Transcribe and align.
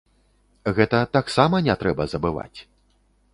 Гэта 0.79 1.01
таксама 1.17 1.61
не 1.67 1.75
трэба 1.85 2.09
забываць. 2.15 2.59